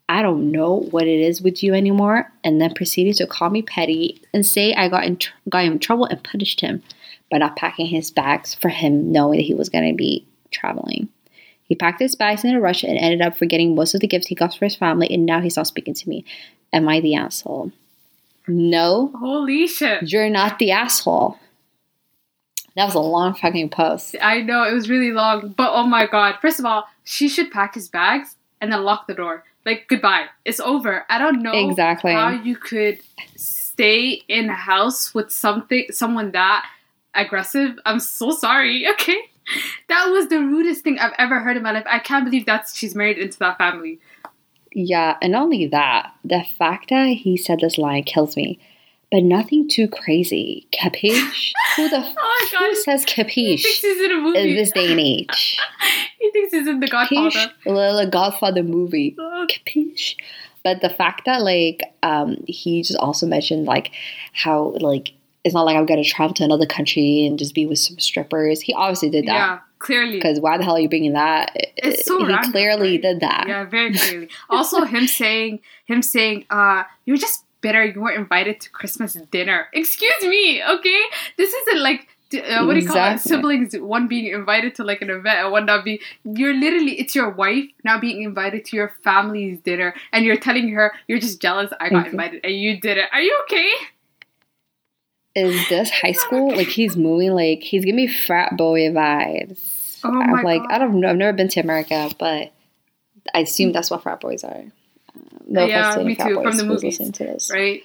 [0.09, 2.31] I don't know what it is with you anymore.
[2.43, 5.73] And then proceeded to call me petty and say I got in, tr- got him
[5.73, 6.83] in trouble and punished him
[7.31, 11.09] by not packing his bags for him knowing that he was going to be traveling.
[11.63, 14.27] He packed his bags in a rush and ended up forgetting most of the gifts
[14.27, 16.25] he got for his family, and now he's not speaking to me.
[16.73, 17.71] Am I the asshole?
[18.47, 20.11] No, Holy shit.
[20.11, 21.39] you're not the asshole.
[22.75, 24.15] That was a long fucking post.
[24.21, 26.35] I know it was really long, but oh my god.
[26.41, 29.43] First of all, she should pack his bags and then lock the door.
[29.65, 30.25] Like goodbye.
[30.43, 31.05] It's over.
[31.09, 32.13] I don't know Exactly.
[32.13, 32.99] how you could
[33.35, 36.65] stay in a house with something someone that
[37.13, 37.77] aggressive.
[37.85, 38.85] I'm so sorry.
[38.93, 39.17] Okay.
[39.89, 41.83] That was the rudest thing I've ever heard in my life.
[41.85, 43.99] I can't believe that she's married into that family.
[44.71, 48.57] Yeah, and not only that, the fact that he said this line kills me.
[49.13, 50.67] But nothing too crazy.
[50.71, 51.51] Capiche?
[51.75, 54.71] Who the Oh my who says He thinks capiche he's in a movie in this
[54.71, 55.59] day and age?
[56.19, 57.31] he thinks he's in The Capiche?
[57.63, 58.05] Godfather.
[58.05, 59.15] The Godfather movie.
[59.19, 60.15] Oh, Capiche?
[60.63, 63.91] But the fact that like um he just also mentioned like
[64.31, 65.11] how like
[65.43, 68.61] it's not like I'm gonna travel to another country and just be with some strippers.
[68.61, 69.33] He obviously did that.
[69.33, 70.15] Yeah, clearly.
[70.15, 71.51] Because why the hell are you bringing that?
[71.77, 73.01] It's so he random, clearly right?
[73.03, 73.45] did that.
[73.47, 74.29] Yeah, very clearly.
[74.49, 77.83] also, him saying, him saying, uh, you're just bitter.
[77.83, 79.67] You weren't invited to Christmas dinner.
[79.73, 81.01] Excuse me, okay?
[81.37, 82.07] This isn't like.
[82.33, 83.19] Uh, what do you call it?
[83.19, 85.99] Siblings, one being invited to like an event and one not being.
[86.23, 90.69] You're literally, it's your wife now being invited to your family's dinner, and you're telling
[90.69, 93.09] her you're just jealous I got invited and you didn't.
[93.13, 93.69] Are you okay?
[95.35, 96.55] Is this high school?
[96.55, 99.99] Like he's moving like he's giving me frat boy vibes.
[100.03, 100.71] Oh I'm like, God.
[100.71, 101.09] I don't know.
[101.09, 102.51] I've never been to America, but
[103.33, 104.63] I assume that's what frat boys are.
[105.47, 107.51] No Yeah, offense to me too, from the movies, to this.
[107.51, 107.83] right?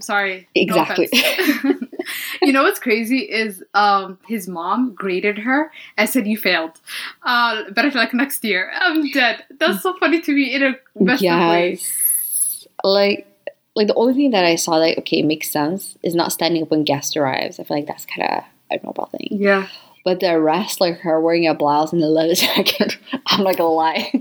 [0.00, 0.48] Sorry.
[0.54, 1.08] Exactly.
[1.12, 1.84] offense.
[2.42, 6.80] you know what's crazy is um his mom graded her and said you failed.
[7.22, 8.70] Uh, better luck next year.
[8.74, 9.44] I'm dead.
[9.58, 11.22] That's so funny to me in a best.
[11.22, 12.66] Yes.
[12.82, 13.26] Like
[13.76, 16.70] like the only thing that I saw that okay makes sense is not standing up
[16.70, 17.58] when guest arrives.
[17.58, 19.28] I feel like that's kind of a normal thing.
[19.32, 19.68] Yeah.
[20.04, 23.70] But the rest, like her wearing a blouse and a leather jacket, I'm not gonna
[23.70, 24.12] lie,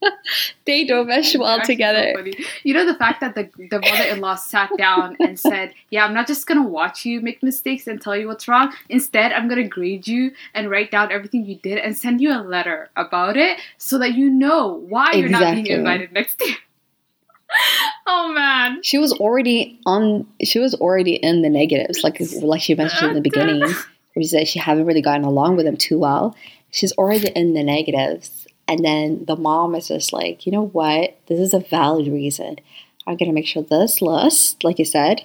[0.64, 2.24] they don't mesh well Actually so together.
[2.62, 6.26] You know the fact that the the mother-in-law sat down and said, "Yeah, I'm not
[6.26, 8.72] just gonna watch you make mistakes and tell you what's wrong.
[8.88, 12.42] Instead, I'm gonna grade you and write down everything you did and send you a
[12.42, 16.56] letter about it so that you know why you're not being invited next year."
[18.06, 18.82] oh man.
[18.82, 23.14] she was already on she was already in the negatives like like she mentioned in
[23.14, 23.74] the beginning where
[24.18, 26.36] she said she haven't really gotten along with him too well
[26.70, 31.18] she's already in the negatives and then the mom is just like you know what?
[31.26, 32.56] This is a valid reason.
[33.06, 35.22] I'm gonna make sure this list like you said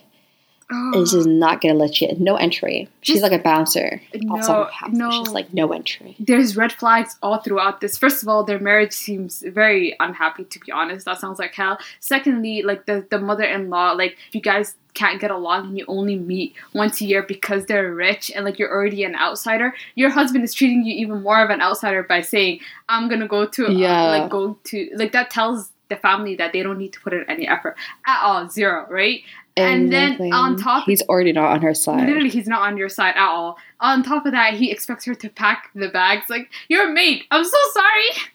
[0.95, 4.91] is just not gonna let you no entry she's like a bouncer outside No, house
[4.93, 5.11] no.
[5.11, 7.97] she's like no entry there's red flags all throughout this.
[7.97, 11.05] First of all, their marriage seems very unhappy to be honest.
[11.05, 11.77] That sounds like hell.
[11.99, 15.85] Secondly, like the, the mother in law, like you guys can't get along and you
[15.87, 19.73] only meet once a year because they're rich and like you're already an outsider.
[19.95, 23.45] Your husband is treating you even more of an outsider by saying, I'm gonna go
[23.45, 24.03] to uh, Yeah.
[24.11, 27.25] like go to like that tells the family that they don't need to put in
[27.29, 27.75] any effort
[28.07, 29.21] at all, zero, right?
[29.55, 32.89] And then on top he's already not on her side Literally, he's not on your
[32.89, 33.57] side at all.
[33.79, 36.25] On top of that, he expects her to pack the bags.
[36.29, 37.23] Like, you're a maid.
[37.29, 38.29] I'm so sorry.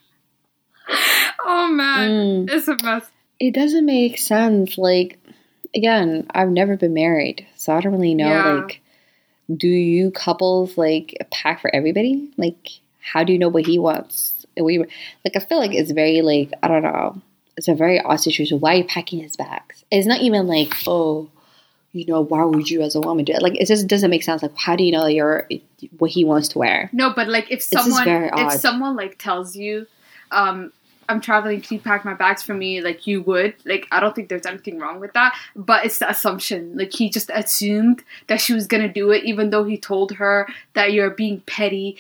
[1.45, 2.11] oh man,
[2.47, 2.51] Mm.
[2.51, 3.11] it's a mess.
[3.41, 4.79] it doesn't make sense.
[4.79, 5.19] Like,
[5.75, 8.29] again, I've never been married, so I don't really know.
[8.29, 8.53] Yeah.
[8.53, 8.81] Like,
[9.55, 12.31] do you couples like pack for everybody?
[12.37, 12.69] Like,
[13.01, 14.47] how do you know what he wants?
[14.57, 17.21] We like, I feel like it's very like I don't know.
[17.59, 18.61] It's a very odd situation.
[18.61, 19.85] Why are you packing his bags?
[19.91, 21.29] It's not even like oh,
[21.93, 23.43] you know, why would you as a woman do it?
[23.43, 24.43] Like, it just doesn't make sense.
[24.43, 25.49] Like, how do you know you're
[25.99, 26.91] what he wants to wear?
[26.93, 29.87] No, but like if someone if someone like tells you,
[30.31, 30.73] um,
[31.09, 32.81] I'm traveling, can you pack my bags for me?
[32.81, 33.55] Like you would.
[33.65, 35.35] Like I don't think there's anything wrong with that.
[35.57, 36.77] But it's the assumption.
[36.77, 40.49] Like he just assumed that she was gonna do it, even though he told her
[40.75, 41.97] that you're being petty,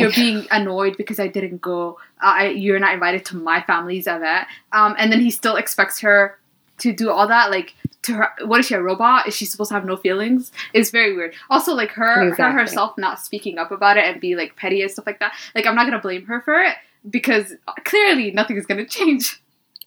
[0.00, 1.98] you're being annoyed because I didn't go.
[2.22, 4.46] Uh, I, you're not invited to my family's event.
[4.72, 6.38] Um, and then he still expects her
[6.78, 9.68] to do all that like to her what is she a robot is she supposed
[9.68, 13.70] to have no feelings it's very weird also like her her herself not speaking up
[13.70, 16.24] about it and be like petty and stuff like that like i'm not gonna blame
[16.26, 16.76] her for it
[17.10, 19.40] because clearly nothing is gonna change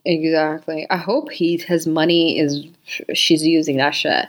[0.05, 0.87] Exactly.
[0.89, 2.65] I hope he his money is
[3.13, 4.25] she's using that shit.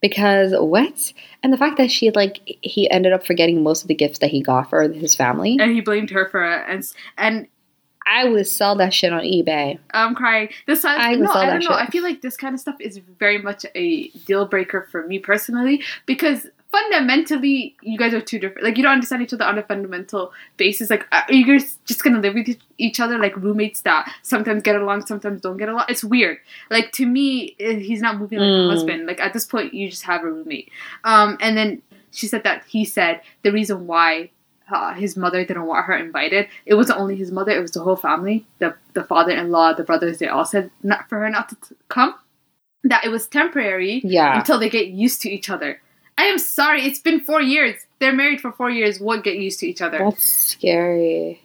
[0.00, 1.12] Because what?
[1.42, 4.30] And the fact that she like he ended up forgetting most of the gifts that
[4.30, 5.56] he got for his family.
[5.58, 7.48] and he blamed her for it and s- and
[8.06, 9.78] I would sell that shit on eBay.
[9.92, 10.48] I'm crying.
[10.66, 11.76] This I I would no, sell I that don't know.
[11.78, 11.88] shit.
[11.88, 15.18] I feel like this kind of stuff is very much a deal breaker for me
[15.18, 18.64] personally because fundamentally you guys are two different.
[18.64, 20.90] Like you don't understand each other on a fundamental basis.
[20.90, 24.76] Like are you guys just gonna live with each other like roommates that sometimes get
[24.76, 25.84] along, sometimes don't get along?
[25.88, 26.38] It's weird.
[26.70, 28.66] Like to me, eh, he's not moving like Mm.
[28.66, 29.06] a husband.
[29.06, 30.70] Like at this point, you just have a roommate.
[31.04, 34.30] Um, and then she said that he said the reason why
[34.70, 36.46] uh, his mother didn't want her invited.
[36.66, 38.44] It wasn't only his mother; it was the whole family.
[38.58, 41.54] the The father in law, the brothers, they all said not for her not to
[41.56, 42.14] t- come.
[42.84, 44.38] That it was temporary Yeah.
[44.38, 45.80] until they get used to each other.
[46.18, 47.76] I am sorry; it's been four years.
[48.00, 49.00] They're married for four years.
[49.00, 49.98] What get used to each other?
[49.98, 51.40] That's scary.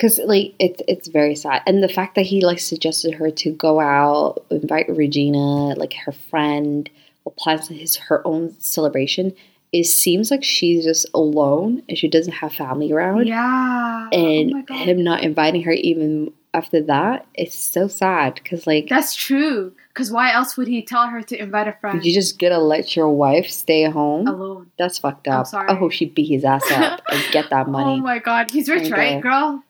[0.00, 3.52] Cause like it's it's very sad, and the fact that he like suggested her to
[3.52, 6.88] go out, invite Regina, like her friend,
[7.24, 9.34] or plans his her own celebration.
[9.72, 13.26] It seems like she's just alone and she doesn't have family around.
[13.26, 14.08] yeah.
[14.12, 18.88] Oh and oh him not inviting her even after that it's so sad because like
[18.88, 19.72] That's true.
[19.88, 22.96] Because why else would he tell her to invite a friend you just gonna let
[22.96, 24.70] your wife stay home alone?
[24.78, 27.92] that's fucked up i hope she beat his ass up and get that money.
[28.00, 29.62] Oh my god, he's rich, right, girl?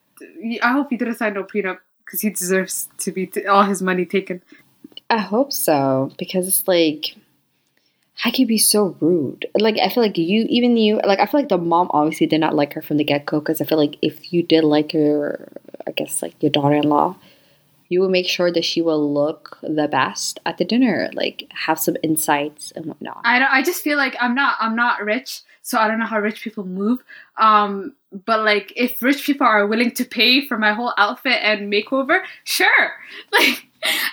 [0.63, 3.83] I hope he didn't sign no prenup because he deserves to be t- all his
[3.83, 4.43] money taken.
[5.11, 7.17] i hope so because it's like
[8.15, 9.47] how can you be so rude.
[9.59, 12.41] Like i feel like you even you like i feel like the mom obviously did
[12.41, 15.49] not like her from the get-go because i feel like if you did like your
[15.87, 17.17] i guess like your daughter-in-law
[17.93, 21.79] you will make sure that she will look the best at the dinner like have
[21.79, 25.41] some insights and whatnot I don't, I just feel like I'm not I'm not rich,
[25.63, 26.99] so I don't know how rich people move.
[27.37, 27.95] Um,
[28.27, 32.23] but like if rich people are willing to pay for my whole outfit and makeover,
[32.45, 32.93] sure.
[33.33, 33.67] Like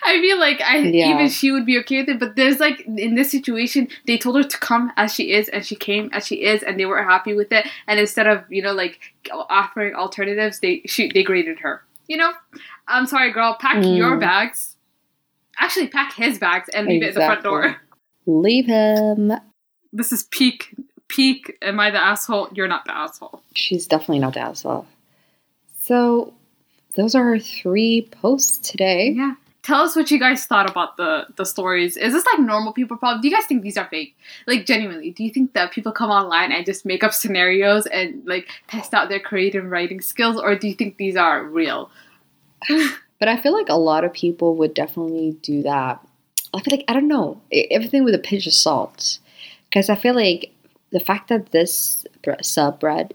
[0.04, 1.14] I feel like I Yeah.
[1.14, 2.20] even she would be okay with it.
[2.20, 5.66] But there's like in this situation, they told her to come as she is, and
[5.66, 7.68] she came as she is, and they were happy with it.
[7.88, 9.00] And instead of you know like
[9.50, 11.84] offering alternatives, they she they graded her.
[12.10, 12.34] You know,
[12.90, 13.56] I'm sorry, girl.
[13.58, 13.96] Pack Mm.
[13.98, 14.76] your bags.
[15.58, 17.78] Actually, pack his bags and leave it at the front door.
[18.26, 19.32] Leave him
[19.92, 20.76] this is peak
[21.08, 24.86] peak am i the asshole you're not the asshole she's definitely not the asshole
[25.82, 26.32] so
[26.96, 31.28] those are our three posts today yeah tell us what you guys thought about the
[31.36, 31.98] the stories.
[31.98, 33.22] Is this like normal people problem?
[33.22, 34.16] Do you guys think these are fake?
[34.48, 38.26] Like genuinely do you think that people come online and just make up scenarios and
[38.26, 41.90] like test out their creative writing skills or do you think these are real?
[43.20, 46.00] But i feel like a lot of people would definitely do that.
[46.54, 49.20] I feel like i don't know everything with a pinch of salt.
[49.68, 50.54] Because i feel like
[50.92, 53.12] the fact that this bre- subreddit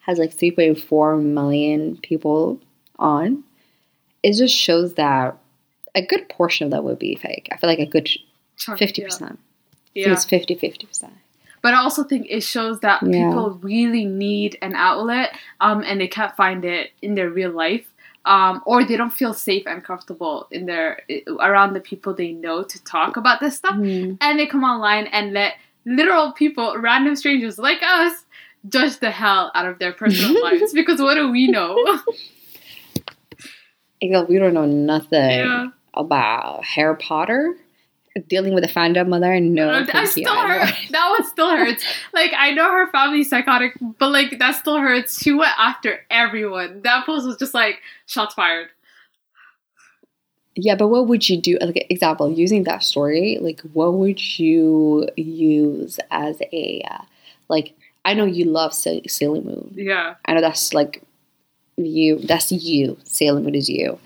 [0.00, 2.58] has like 3.4 million people
[2.98, 3.44] on
[4.22, 5.36] it just shows that
[5.94, 8.08] a good portion of that would be fake i feel like a good
[8.58, 9.26] 50% yeah.
[9.26, 9.32] I
[9.94, 10.12] yeah.
[10.12, 11.10] it's 50 50%
[11.62, 13.10] but I also think it shows that Yeah.
[13.30, 17.86] people really need an outlet, um, and they can't find it in their real life,
[18.26, 21.00] um, or they don't feel safe and comfortable in their
[21.40, 24.18] around the people they know to talk about this stuff, Mhm.
[24.20, 25.54] and they come online and let
[25.86, 28.26] literal people, random strangers like us,
[28.68, 31.78] judge the hell out of their personal lives because what do we know?
[34.02, 35.68] Except we don't know nothing Yeah.
[35.96, 37.56] About Harry Potter.
[38.28, 39.74] Dealing with a fandom mother, no.
[39.74, 40.64] I thank still I know.
[40.64, 40.74] hurt.
[40.92, 41.84] That one still hurts.
[42.12, 45.20] Like I know her family's psychotic, but like that still hurts.
[45.20, 46.82] She went after everyone.
[46.82, 48.68] That post was just like shots fired.
[50.54, 51.58] Yeah, but what would you do?
[51.60, 57.02] Like example, using that story, like what would you use as a uh,
[57.48, 57.74] like?
[58.04, 59.72] I know you love Sa- Sailor Moon.
[59.74, 60.14] Yeah.
[60.26, 61.02] I know that's like
[61.76, 62.18] you.
[62.18, 62.96] That's you.
[63.02, 63.98] Sailor Moon is you.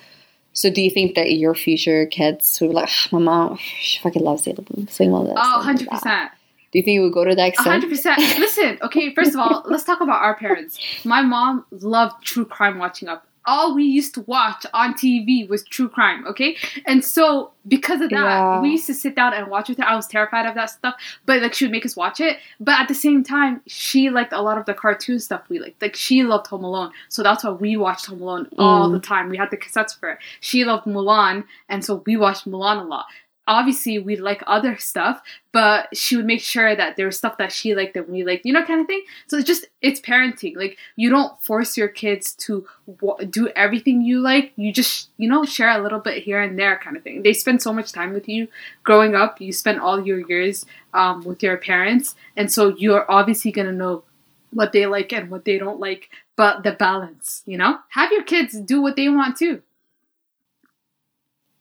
[0.59, 4.01] So do you think that your future kids would be like, "Ah, my mom, she
[4.01, 4.89] fucking loves Sailor Moon.
[4.89, 5.27] Moon.
[5.27, 6.03] this, Oh, 100%.
[6.03, 6.33] that."
[6.73, 7.85] Do you think you would go to that extent?
[7.85, 8.17] 100%.
[8.41, 10.81] Listen, okay, first of all, let's talk about our parents.
[11.05, 13.28] My mom loved true crime watching up.
[13.53, 16.51] All we used to watch on TV was true crime, okay?
[16.85, 18.61] And so, because of that, Yeah.
[18.61, 19.85] we used to sit down and watch with her.
[19.93, 20.95] I was terrified of that stuff,
[21.27, 22.39] but like she would make us watch it.
[22.61, 25.81] But at the same time, she liked a lot of the cartoon stuff we liked.
[25.81, 28.93] Like she loved Home Alone, so that's why we watched Home Alone all Mm.
[28.93, 29.29] the time.
[29.31, 30.19] We had the cassettes for it.
[30.41, 33.07] She loved Mulan, and so we watched Mulan a lot.
[33.49, 35.23] Obviously we like other stuff,
[35.53, 38.45] but she would make sure that there was stuff that she liked that we liked,
[38.45, 39.03] you know, kind of thing.
[39.27, 40.55] So it's just it's parenting.
[40.55, 42.67] Like you don't force your kids to
[43.01, 44.53] w- do everything you like.
[44.57, 47.23] You just you know share a little bit here and there, kind of thing.
[47.23, 48.47] They spend so much time with you
[48.85, 49.41] growing up.
[49.41, 54.05] You spend all your years um, with your parents, and so you're obviously gonna know
[54.53, 56.11] what they like and what they don't like.
[56.37, 59.63] But the balance, you know, have your kids do what they want too.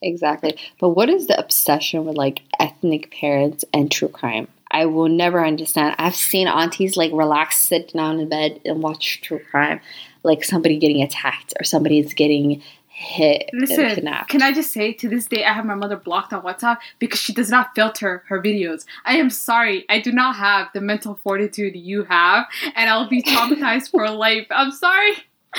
[0.01, 0.57] Exactly.
[0.79, 4.47] But what is the obsession with like ethnic parents and true crime?
[4.69, 5.95] I will never understand.
[5.97, 9.79] I've seen aunties like relax, sit down in bed and watch true crime,
[10.23, 12.61] like somebody getting attacked or somebody's getting
[12.97, 14.27] hit Listen, kidnapped.
[14.27, 17.19] can I just say to this day I have my mother blocked on WhatsApp because
[17.19, 18.85] she does not filter her videos.
[19.05, 23.21] I am sorry, I do not have the mental fortitude you have, and I'll be
[23.23, 24.47] traumatized for life.
[24.49, 25.11] I'm sorry.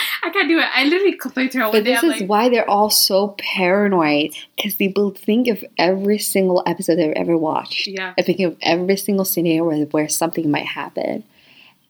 [0.22, 0.66] I can't do it.
[0.74, 1.94] I literally complained to her one But day.
[1.94, 6.18] this I'm is like, why they're all so paranoid because they will think of every
[6.18, 7.86] single episode they've ever watched.
[7.86, 8.14] Yeah.
[8.16, 11.24] And think of every single scenario where, where something might happen.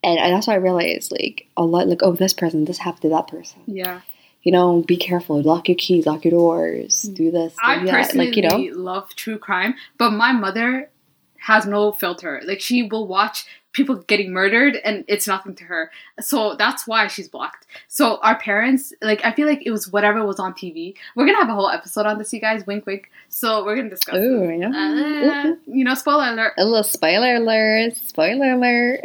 [0.04, 3.02] And, and that's why I realized, like, a lot, like, oh, this person, this happened
[3.02, 3.60] to that person.
[3.66, 4.00] yeah.
[4.44, 7.14] You know, be careful, lock your keys, lock your doors, mm.
[7.14, 7.90] do this, do I that.
[7.90, 10.90] personally Like, you know, love true crime, but my mother
[11.40, 12.40] has no filter.
[12.46, 13.46] Like she will watch
[13.78, 15.90] people getting murdered and it's nothing to her.
[16.20, 17.66] So that's why she's blocked.
[17.88, 20.94] So our parents, like I feel like it was whatever was on TV.
[21.16, 22.66] We're gonna have a whole episode on this, you guys.
[22.66, 23.10] Wink, wink.
[23.30, 24.16] So we're gonna discuss.
[24.16, 26.52] ooh, know, Uh, you know, spoiler alert.
[26.58, 29.00] a little spoiler alert, spoiler alert.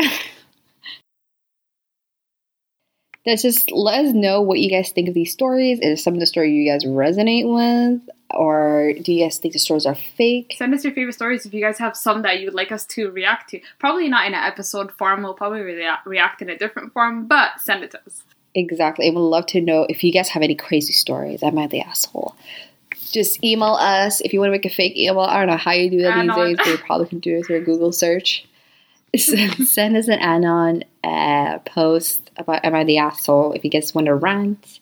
[3.26, 5.80] That's just let us know what you guys think of these stories.
[5.82, 8.02] Is some of the story you guys resonate with,
[8.34, 10.56] or do you guys think the stories are fake?
[10.58, 12.86] Send us your favorite stories if you guys have some that you would like us
[12.88, 13.62] to react to.
[13.80, 15.24] Probably not in an episode form.
[15.24, 18.24] We'll probably rea- react in a different form, but send it to us.
[18.56, 19.08] Exactly.
[19.08, 21.42] I would love to know if you guys have any crazy stories.
[21.42, 22.36] Am I the asshole?
[23.12, 25.20] Just email us if you want to make a fake email.
[25.22, 26.48] I don't know how you do that Anon.
[26.50, 28.46] these days, but you probably can do it through a Google search.
[29.18, 33.54] Send us an anon uh, post about Am I the asshole?
[33.54, 34.80] If you guys want to rant,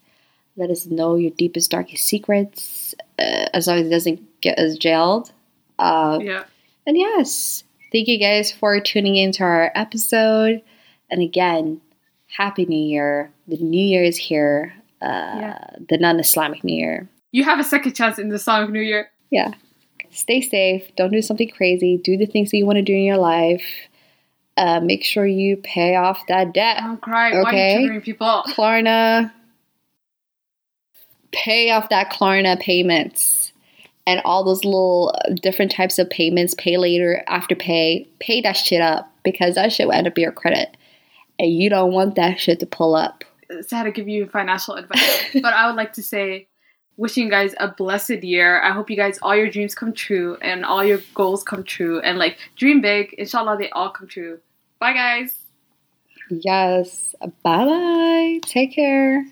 [0.56, 2.96] let us know your deepest, darkest secrets.
[3.22, 5.32] Uh, as long as it doesn't get us jailed.
[5.78, 6.44] Uh, Yeah.
[6.88, 10.62] and yes, thank you guys for tuning into our episode.
[11.12, 11.82] And again,
[12.38, 13.30] Happy New Year.
[13.48, 14.74] The New Year is here.
[15.02, 15.08] Uh,
[15.42, 15.60] Yeah.
[15.90, 17.08] The non Islamic New Year.
[17.32, 19.10] You have a second chance in the Islamic New Year.
[19.30, 19.52] Yeah.
[20.10, 20.94] Stay safe.
[20.96, 21.98] Don't do something crazy.
[21.98, 23.64] Do the things that you want to do in your life.
[24.58, 26.78] Uh, make sure you pay off that debt.
[26.82, 27.32] Don't cry.
[27.32, 27.82] Why are Okay.
[27.84, 28.44] you people?
[28.48, 29.32] Klarna.
[31.32, 33.52] Pay off that Klarna payments
[34.08, 36.54] and all those little uh, different types of payments.
[36.58, 38.08] Pay later, Afterpay.
[38.20, 40.76] Pay that shit up because that shit will end up your credit.
[41.40, 43.24] And you don't want that shit to pull up.
[43.62, 46.48] sad to give you financial advice, but I would like to say,
[46.98, 48.62] wishing you guys a blessed year.
[48.62, 52.00] I hope you guys all your dreams come true and all your goals come true
[52.02, 53.14] and like dream big.
[53.14, 54.40] Inshallah, they all come true.
[54.80, 55.36] Bye, guys.
[56.30, 57.16] Yes.
[57.44, 58.40] Bye bye.
[58.46, 59.26] Take care.